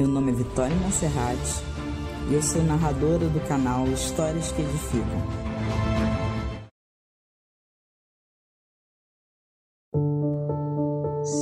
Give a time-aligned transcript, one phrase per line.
[0.00, 1.36] Meu nome é Vitória Monserrat
[2.30, 5.04] e eu sou narradora do canal Histórias que Edificam.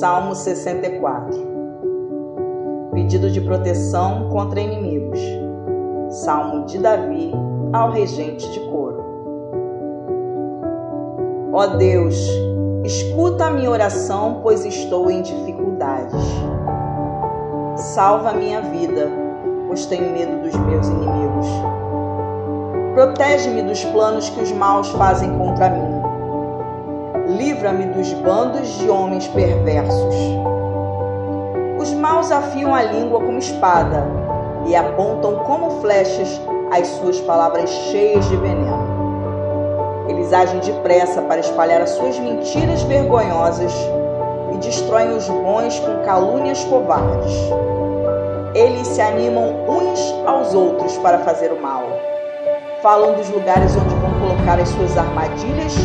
[0.01, 1.39] Salmo 64
[2.95, 5.21] Pedido de proteção contra inimigos.
[6.11, 7.31] Salmo de Davi
[7.73, 9.05] ao regente de coro.
[11.53, 12.17] Ó Deus,
[12.85, 16.58] escuta a minha oração, pois estou em dificuldades.
[17.99, 19.11] Salva a minha vida,
[19.67, 21.49] pois tenho medo dos meus inimigos.
[22.95, 26.01] Protege-me dos planos que os maus fazem contra mim.
[27.37, 30.15] Livra-me dos bandos de homens perversos.
[31.81, 34.07] Os maus afiam a língua como espada
[34.69, 40.07] e apontam como flechas as suas palavras cheias de veneno.
[40.09, 43.75] Eles agem depressa para espalhar as suas mentiras vergonhosas
[44.55, 47.35] e destroem os bons com calúnias covardes.
[48.59, 51.85] Eles se animam uns aos outros para fazer o mal.
[52.83, 55.77] Falam dos lugares onde vão colocar as suas armadilhas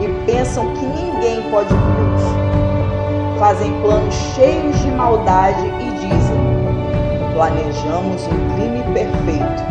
[0.00, 3.38] e pensam que ninguém pode vê-los.
[3.38, 9.62] Fazem planos cheios de maldade e dizem: planejamos um crime perfeito.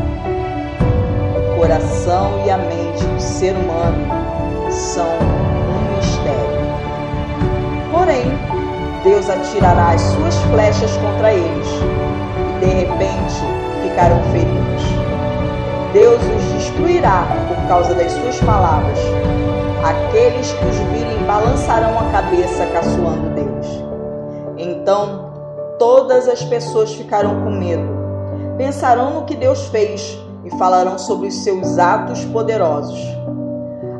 [1.39, 6.61] O coração e a mente do ser humano são um mistério.
[7.91, 8.31] Porém,
[9.03, 12.10] Deus atirará as suas flechas contra eles
[12.61, 13.41] de repente
[13.81, 14.83] ficarão feridos.
[15.91, 18.99] Deus os destruirá por causa das suas palavras.
[19.83, 23.83] Aqueles que os virem balançarão a cabeça caçoando Deus.
[24.57, 25.31] Então
[25.79, 27.83] todas as pessoas ficarão com medo,
[28.57, 32.99] pensarão no que Deus fez e falarão sobre os seus atos poderosos.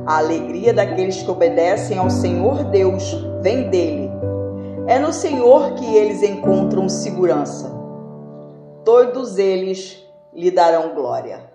[0.06, 3.04] A alegria daqueles que obedecem ao Senhor Deus
[3.42, 4.12] vem dele.
[4.86, 7.80] É no Senhor que eles encontram segurança.
[8.83, 11.51] Todos eles lhe darão glória.